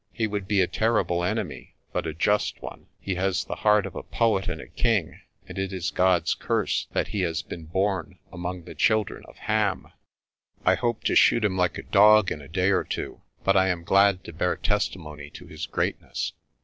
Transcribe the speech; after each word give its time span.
He 0.11 0.25
would 0.25 0.47
be 0.47 0.61
a 0.61 0.67
terrible 0.67 1.23
enemy, 1.23 1.75
but 1.93 2.07
a 2.07 2.13
just 2.15 2.59
one. 2.59 2.87
He 2.99 3.13
has 3.21 3.45
the 3.45 3.57
heart 3.57 3.85
of 3.85 3.95
a 3.95 4.01
poet 4.01 4.47
and 4.47 4.59
a 4.59 4.65
king, 4.65 5.21
and 5.47 5.59
it 5.59 5.71
is 5.71 5.91
God's 5.91 6.33
curse 6.33 6.87
that 6.93 7.09
he 7.09 7.21
has 7.21 7.43
been 7.43 7.65
born 7.65 8.17
among 8.33 8.63
the 8.63 8.73
children 8.73 9.23
of 9.27 9.37
Ham. 9.37 9.89
I 10.65 10.73
hope 10.73 11.01
ARCOLL 11.01 11.01
TELLS 11.03 11.03
A 11.03 11.05
TALE 11.05 11.07
103 11.07 11.07
to 11.07 11.15
shoot 11.15 11.45
him 11.45 11.57
like 11.59 11.77
a 11.77 11.91
dog 11.93 12.31
in 12.31 12.41
a 12.41 12.47
day 12.47 12.71
or 12.71 12.83
two, 12.83 13.21
but 13.43 13.55
I 13.55 13.67
am 13.67 13.83
glad 13.83 14.23
to 14.23 14.33
bear 14.33 14.55
testimony 14.57 15.29
to 15.29 15.45
his 15.45 15.67
greatness." 15.67 16.33